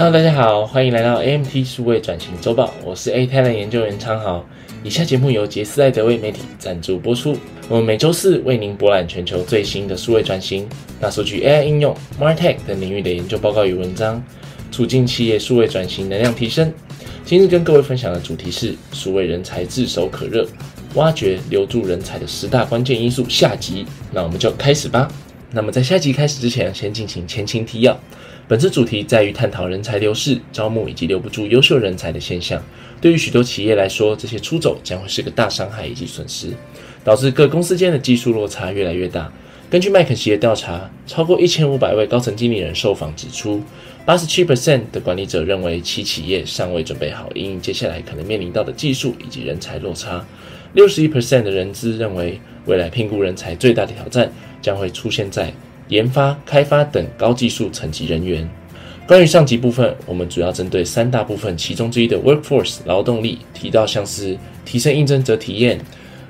[0.00, 4.42] Hello，大家好，欢迎来到 AMT 数位转型周报，我是 A Talent 研究员昌豪。
[4.82, 7.36] 以下节目由杰斯艾德威媒体赞助播出。
[7.68, 10.66] 我们每周四为您博览全球最新的数位转型、
[10.98, 14.24] 大数据、AI 应用、MarTech 等领域的研究报告与文章，
[14.72, 16.72] 促进企业数位转型能量提升。
[17.26, 20.48] 今日跟各位分享的主题是数位人才炙手可热，
[20.94, 23.28] 挖掘留住人才的十大关键因素。
[23.28, 25.12] 下集，那我们就开始吧。
[25.52, 27.98] 那么在下集开始之前，先进行前情提要。
[28.46, 32.62] 本次主题在于探讨人才流失、招募以及留不住优秀人才的现象。
[33.00, 36.48] 对于许多企业来说，这些出走将会是个大伤害以及损失，
[37.02, 39.32] 导致各公司间的技术落差越来越大。
[39.68, 43.62] 根据麦肯锡的调查，超过一千五百位高层经理人受访指出，
[44.04, 50.24] 八十七 percent 的管理者认为其企业尚未准备好应接下来可能面临到的技术以及人才落差。
[50.72, 55.52] 六十一 percent 的人资认为，未来聘雇人才最大的挑战将会出现在。
[55.88, 58.48] 研发、开发等高技术层级人员。
[59.08, 65.80] 关于上级部分，我们主要针对三大部分，其中之一的 workforce 劳动力提到，像是提升应征者体验、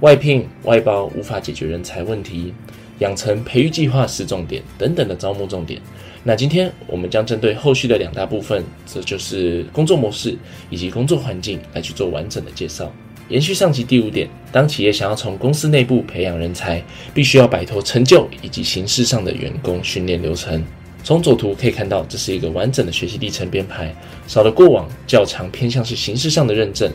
[0.00, 2.54] 外聘外包无法解决人才问题、
[3.00, 5.78] 养成培育计划是重点等等的招募重点。
[6.24, 10.34] 那今天我们将针对后续的两大部分，这就是工作模式
[10.70, 12.90] 以及工作环境来去做完整的介绍。
[13.32, 20.62] 延续上集第五点，当企业想要从公司内部培养人才，必须要摆脱陈旧以及形式上的员工训练流程。
[21.02, 23.90] 从左图可以看到，这是一个完整的学习历程编排，
[24.26, 26.92] 少了过往较长偏向是形式上的认证。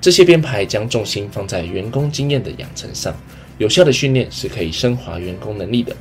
[0.00, 3.14] 这些编排将重心放在员工经验的养成上，
[3.58, 5.94] 有效的训练是可以升华员工能力的。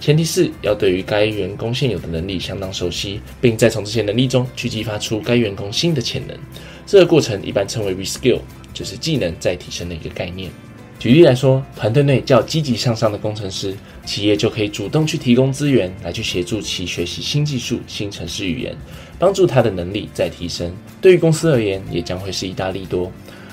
[0.00, 6.36] 前提是要对于该员工现有的能力相当熟悉，并再从这些能力中去激发出该员工新的潜能。
[6.84, 8.40] 这个过程一般称为 reskill。
[8.72, 10.50] 就是技能再提升的一个概念。
[10.98, 18.76] 举例来说，团队内较积极向上的工程师，企业就可以主动去提供资源来去协助其学习新技术、新程式语言，
[19.18, 20.70] 帮助他的能力再提升。
[21.00, 23.10] 对于公司而言，也将会是一大利多。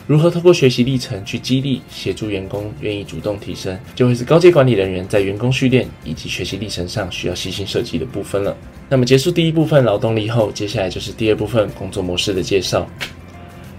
[0.08, 8.56] 如何透过学习历程去激励、协助员工愿意主动提升，就会是高阶管理人员在员工训练以及学习历程上需要细心设计的部分了。
[8.90, 12.90] 那么结束第一部分劳动力后，接下来就是第二部分工作模式的介绍。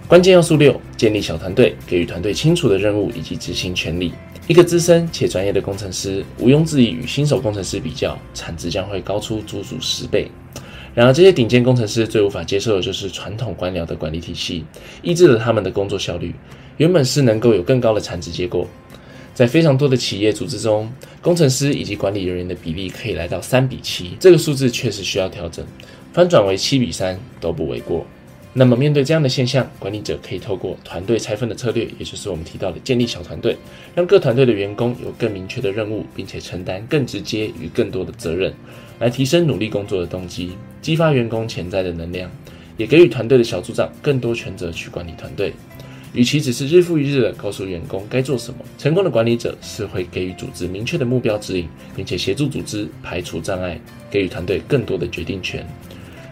[0.08, 4.10] 关键要素六：建立小团队，给予团队清楚的任务以及执行权利。
[4.46, 10.30] 一个资深且专业的工程师，毋庸置疑与新手工程师比较，产值将会高出足足十倍。
[10.94, 14.64] 然而，这些顶尖工程师最无法接受的就是传统官僚的管理体系，
[15.02, 16.34] 抑制了他们的工作效率。
[16.78, 18.66] 原本是能够有更高的产值结果，
[19.34, 20.90] 在非常多的企业组织中，
[21.20, 25.62] 工程师以及管理人员的比例可以来到三比七，这个数字确实需要调整，
[26.14, 28.06] 翻转为七比三都不为过。
[28.58, 33.56] 那么，面对这样的现象，管理者可以透过团队拆分的策略，也就是我们提到的建立小团队，
[33.94, 38.52] 让各团队的员工有更明确的任务，并且承担更直接与更多的责任，
[38.98, 42.28] 来提升努力工作的动机，激发员工潜在的能量，
[42.76, 45.52] 也给予团队的小组长更多权责去管理团队。
[46.12, 53.80] 与其只是日复一日的告诉员工该做什么，成功的管理者是会给予组织明确的目标指引，并且协助组织排除障碍，
[54.10, 55.64] 给予团队更多的决定权。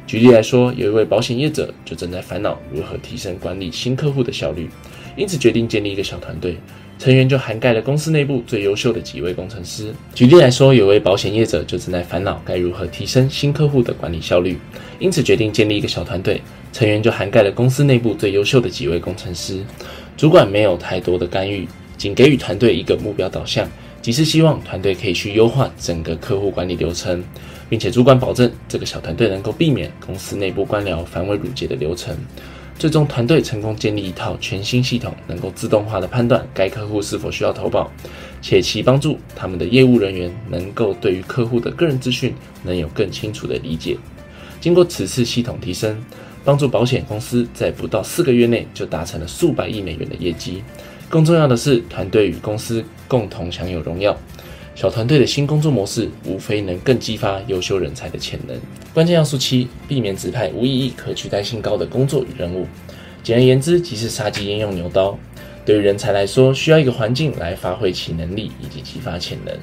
[0.06, 4.70] 举例来说，有一位保险业者就正在烦恼如何提升管理新客户的效率，
[5.16, 6.56] 因此决定建立一个小团队，
[6.96, 9.92] 成员就涵盖了公司内部最优秀的几位工程师。
[10.14, 14.56] 举例来说，有位保险业者就正在烦恼该如何提升新客户的管理效率，
[15.00, 16.40] 因此决定建立一个小团队，
[16.72, 19.60] 成员就涵盖了公司内部最优秀的几位工程师。
[20.16, 21.66] 主管没有太多的干预，
[21.98, 23.68] 仅给予团队一个目标导向，
[24.06, 27.24] 即是希望团队可以去优化整个客户管理流程。
[27.68, 32.16] 并且主管保证这个小团队能够避免公司内部官僚繁文缛节的流程，
[32.78, 37.90] 最终团队成功建立一套全新系统，能够自动化的判断该客户是否需要投保，
[38.40, 43.98] 且其帮助他们的业务人员能够对于客户的个人资讯能有更清楚的理解。
[44.60, 46.00] 经过此次系统提升，
[46.44, 50.62] 帮助保险公司在不到四个月内就达成了数百亿美元的业绩。
[51.08, 54.16] 更重要的是，团队与公司共同享有荣耀。
[54.74, 58.54] 小团队的新工作模式，无非能更激发优秀人才的潜能。
[58.92, 62.66] 关键要素七：避免指派无意义、可取代性高的工作与任务。
[63.22, 65.18] 简而言之，即是杀鸡焉用牛刀。
[65.64, 69.56] 对于人才来说，需要一个环境来发挥其能力以及激发潜能。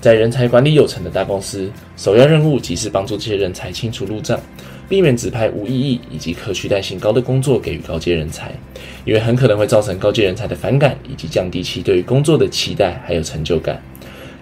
[0.00, 4.40] 在人才管理有成的大公司，首要任务即是帮助这些人才清除路障，
[4.88, 8.52] 避免指派无意义以及可取代性高的工作给予高阶人才，
[9.04, 13.82] 因为很可能会造成高阶人才的反感，以及降低其对于工作的期待还有成就感。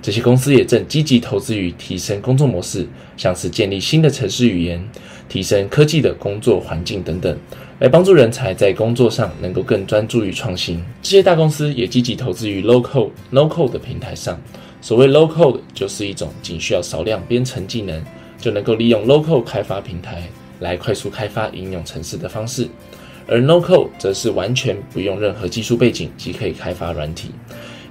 [0.00, 2.84] 这些公司也正积极投资于提升工作模式，
[3.16, 4.84] 像是建立新的城市语言、
[5.28, 7.38] 提升科技的工作环境等等，
[7.78, 10.82] 来帮助人才在工作上能够更专注于创新。
[11.02, 14.36] 这些大公司也积极投资于 low code、no code 的平台上。
[14.80, 18.02] 所谓 low code 就是一种仅需要少量编程技能
[18.42, 20.24] 就能够利用 Local 开发平台，
[20.58, 22.68] 来快速开发应用程式的方式，
[23.28, 27.30] 而 No Code 则是完全不用任何技术背景即可以开发软体。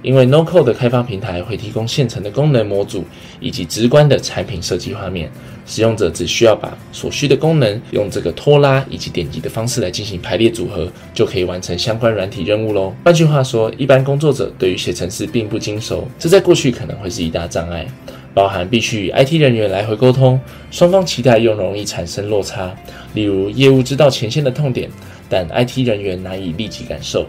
[0.02, 3.04] 因为 No Code 的开发平台会提供现成的功能模组
[3.38, 5.30] 以及直观的产品设计画面，
[5.64, 12.92] 使用者只需要把所需的功能用这个拖拉以及点击的方式来进行排列组合，就可以完成相关软体任务喽。
[13.04, 17.86] 换句话说，一般工作者对于写程式并不精熟，这在过去可能会是一大障碍，
[18.34, 20.40] 包含必须与 IT 人员来回沟通，
[20.70, 22.74] 双方期待又容易产生落差，
[23.14, 24.90] 例如业务知道前线的痛点，
[25.28, 27.26] 但 IT 人员难以立即感受。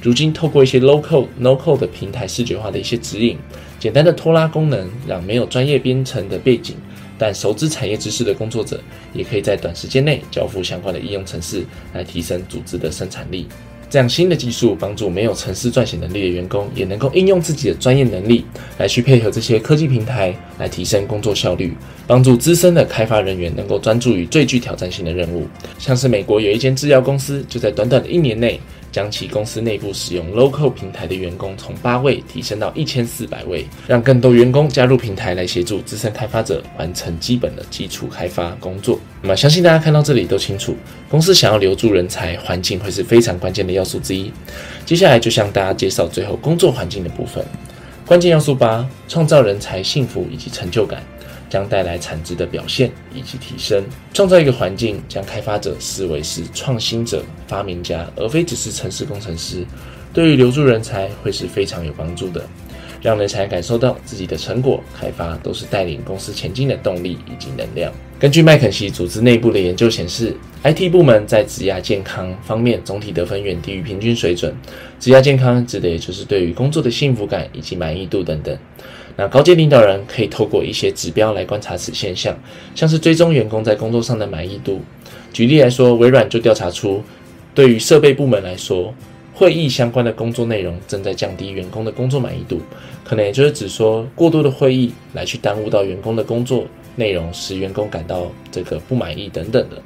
[0.00, 3.36] 如今，透过一些 low code、no code 的平台视觉化的一些指引，
[3.80, 6.76] 简单的拖拉功能，让没有专业编程的背景
[7.18, 8.78] 但熟知产业知识的工作者，
[9.12, 13.48] 也可以在短时间内交付相关的应用程式，来提升组织的生产力。
[13.88, 18.44] 这样新的技术帮助没有城市撰写能力的员工，也能够应用自己的专业能力
[18.78, 21.74] 来去配合这些科技平台，来提升工作效率，
[22.06, 25.46] 帮助资深的开发人员能够专注于最具挑战性的任务。
[25.78, 28.60] 像是美国有一间制药公司，就在短短的一年内。
[28.96, 38.98] 将其公司内部使用 Local 平台的员工从八位提升到一千四百位，让更多员工加入平台来协助资深开发者完成基本的基础开发工作。
[39.20, 40.74] 那么，相信大家看到这里都清楚，
[41.10, 44.32] 公司想要留住人才，环境会是非常关键的要素之一。
[44.86, 47.44] 接下来就向大家介绍最后工作环境的部分。
[48.06, 51.02] 关键要素八：创造人才幸福以及成就感。
[51.48, 53.82] 将带来产值的表现以及提升，
[54.12, 59.64] 创造一个环境，将开发者视为是创新者、发明家，而非只是城市工程师，
[60.12, 62.44] 对于留住人才会是非常有帮助的，
[63.06, 67.92] 让人才感受到自己的成果开发都是带领公司前进的动力以及能量。
[68.18, 74.52] 根据麦肯锡组织内部的研究显示，IT 部门在职业健康方面总体得分远低于平均水准。
[74.98, 78.58] 职业健康指的也就是对于工作的幸福感以及满意度等等。
[79.14, 82.36] 那高阶领导人可以透过一些指标来观察此现象，
[82.74, 84.80] 像是追踪员工在工作上的满意度。
[85.32, 87.00] 举例来说，微软就调查出，
[87.54, 88.92] 对于设备部门来说，
[89.38, 92.58] 会议相关的工作内容正在降低员工的工作满意度。
[93.04, 96.64] 可能也就是指说，过多的会议来去耽误到员工的工作
[96.96, 99.76] 内容，使员工感到这个不满意等等的。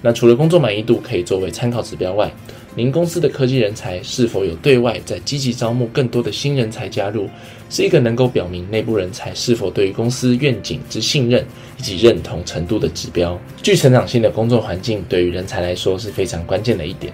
[0.00, 2.30] 那除了工作满意度可以作为参考指标外，
[2.76, 7.28] 您公司的科技人才是否有对外在积极招募更多的新人才加入，
[7.68, 11.44] 是一个能够表明内部人才是否对于公司愿景之信任
[11.76, 13.36] 以及认同程度的指标。
[13.64, 17.12] 具成长性的工作环境对于人才来说是非常关键的一点。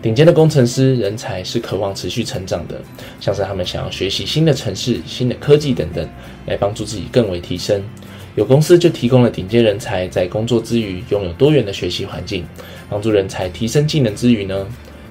[0.00, 2.80] 顶尖的工程师人才是渴望持续成长的，
[3.20, 6.08] 像是他们想要学习新的城市、新的科技等等，
[6.46, 7.82] 来帮助自己更为提升。
[8.36, 12.44] 有公司就提供了顶尖人才在工作之余拥有多元的学习环境，
[12.88, 14.66] 帮助人才提升技能之余呢。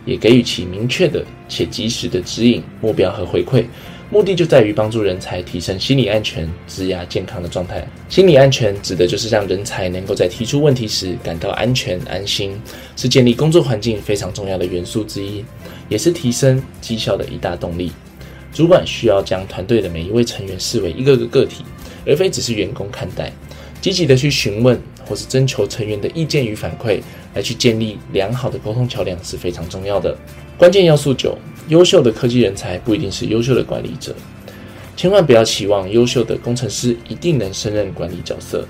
[0.06, 3.66] 也给予其明确的且及时的指引、目标和回馈，
[4.10, 7.86] 目的就在于帮助人才提升心理安全、职涯健康的状态。
[8.08, 12.58] 心理安全指的就是让人才能够在提出问题时感到安全、安心，
[12.96, 15.44] 是建立工作环境非常重要的元素之一，
[15.90, 17.92] 也是提升绩效的一大动力。
[18.54, 21.64] 主管需要将团队的每一位成员视为一个个个体，
[22.06, 23.32] 而非只是员工看待，
[23.82, 24.80] 积极的去询问。
[25.08, 27.00] 或是征求成员的意见与反馈，
[27.34, 30.14] 来去建立良好的沟通桥梁是非常重要的。
[30.58, 31.38] 关键要素九：
[31.68, 34.16] 优秀的科技人才不一定是优秀的管理者，
[34.96, 38.66] 千万不要期望优秀的工程师一定能胜任管理角色。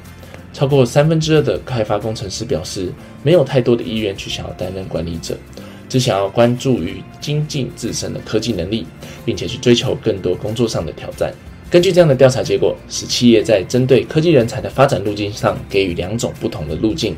[0.53, 2.91] 超过三分之二的开发工程师表示，
[3.21, 5.37] 没有太多的意愿去想要担任管理者，
[5.87, 8.87] 只想要关注于精进自身的科技能力，
[9.23, 11.31] 并且去追求更多工作上的挑战。
[11.69, 17.15] 根据这样的调查结果，使企业在针对科技人才的发展路径上给予两种不同的路径，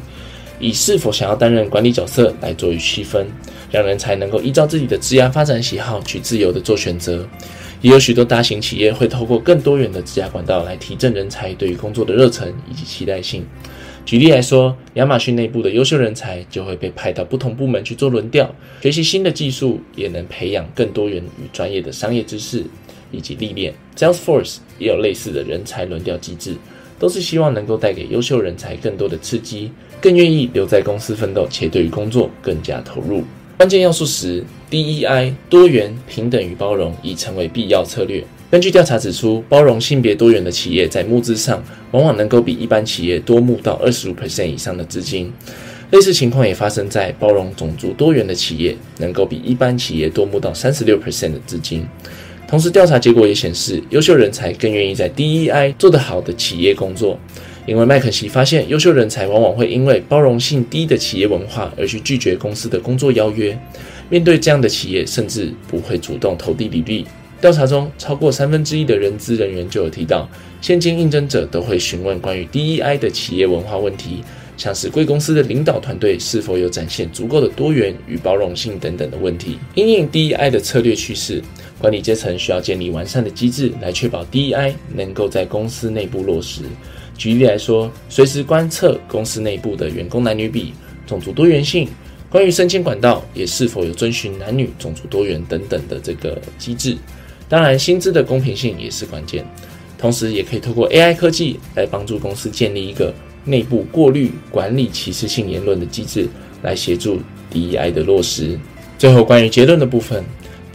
[0.59, 3.25] 以是否想要担任管理角色来做于区分，
[3.71, 7.27] 让人才能够依照自己的职业发展喜好去自由的做选择。
[7.81, 13.45] 也有许多大型企业会透过更多元的职业管道来提振人才对于工作的热忱以及期待性。
[14.05, 22.65] 举例来说，亚马逊内部的优秀人才就会被派到不同部门去做轮调，学习新的技术，也能培养更多元与专业的商业知识。
[23.11, 26.55] 以及历练，Salesforce 也有类似的人才轮调机制，
[27.00, 33.24] 都是希望能够带给优秀人才更多的刺激，更愿意留在公司奋斗，且对于工作更加投入。
[33.58, 38.24] 关键要素十，DEI 多元、平等与包容已成为必要策略。
[38.51, 45.32] 根据调查指出，包容性别多元的企业在募资上，往往能够比一般企业多募到二十五 percent 以上的资金。
[45.91, 51.86] 类似情况也发生在包容种族多元的企业，能够比一般企业多募到三十六 percent 的资金。
[52.50, 57.15] 同时，调查结果也显示，优秀人才更愿意在 DEI 做得好的企业工作，
[57.68, 63.56] 因为麦肯锡发现，优秀人才往往会因为包容性低的企业文化而去拒绝公司的工作邀约。
[64.10, 67.06] 面对这样的企业，甚至不会主动投递履历。
[67.39, 70.27] 调查中，超过三分之一的人资人员就有提到，
[70.60, 74.24] 现今应征者都会询问关于 DEI 的企业文化问题，
[74.58, 79.60] 像是贵公司的领导团队是否有展现足够的多元与包容性等等的问题。
[79.75, 81.41] 因应 DEI 的策略趋势，
[81.79, 86.63] 管理阶层需要建立完善的机制，来确保 DEI 能够在公司内部落实。
[87.17, 90.74] 举例来说，随时观测公司内部的员工男女比、
[91.07, 91.88] 种族多元性，
[92.29, 96.98] 关于升迁管道也是否有遵循男女、种族多元等等的这个机制。
[97.48, 99.45] 当然，薪资的公平性也是关键。
[99.98, 106.27] 同时，也可以透过 AI 科技来帮助公司建立一个内部过滤管理歧视性言论的机制，
[106.62, 107.19] 来协助
[107.51, 108.57] DEI 的落实。
[108.98, 110.24] 最后，关于结论的部分，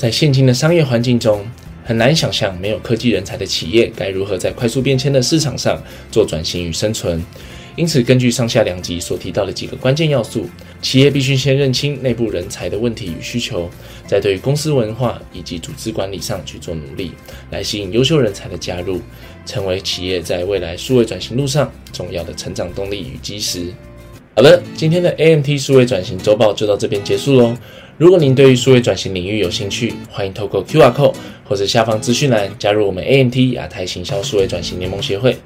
[0.04, 1.42] 在现今的商业环境中，
[1.82, 7.24] 很难想象没有科技人才的企业该如何在快速变迁的市场上做转型与生存。
[7.74, 10.46] 因此，根据上下两集所提到的几个关键要素，
[10.82, 13.70] 企业必须先认清内部人才的问题与需求，
[14.06, 17.12] 在对公司文化以及组织管理上去做努力，
[17.50, 19.00] 来吸引优秀人才的加入，
[19.46, 23.72] 成为企业在未来数位转型路上重要的成长动力与基石。
[24.36, 27.56] 好了，今天的 AMT 数位转型周报就到这边结束喽。
[27.96, 31.14] 如果您对于数位转型领域有兴趣，欢迎透过 QR Code
[31.48, 35.36] 或者下方资讯栏加入我们 AMT 亚太行销数位转型联盟协会。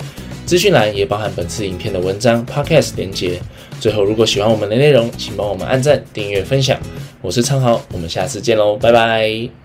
[0.46, 3.38] 资讯栏也包含本次影片的文章、Podcast 连接。
[3.80, 6.80] 最后，如果喜欢我们的内容，请帮我们按赞、订阅、分享。
[7.20, 9.57] 我是昌豪，我们下次见喽，拜拜。